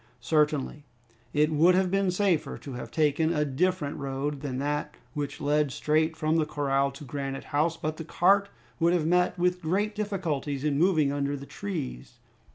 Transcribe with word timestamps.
Certainly, 0.19 0.83
it 1.31 1.51
would 1.51 1.75
have 1.75 1.91
been 1.91 2.09
safer 2.09 2.57
to 2.57 2.73
have 2.73 2.89
taken 2.89 3.31
a 3.31 3.45
different 3.45 3.97
road 3.97 4.41
than 4.41 4.57
that 4.57 4.95
which 5.13 5.39
led 5.39 5.71
straight 5.71 6.17
from 6.17 6.37
the 6.37 6.45
corral 6.47 6.89
to 6.93 7.03
Granite 7.03 7.43
House, 7.43 7.77
but 7.77 7.97
the 7.97 8.03
cart 8.03 8.49
would 8.79 8.93
have 8.93 9.05
met 9.05 9.37
with 9.37 9.61
great 9.61 9.93
difficulties 9.93 10.63
in 10.63 10.79
moving 10.79 11.11
under 11.11 11.37
the 11.37 11.45
trees. 11.45 12.17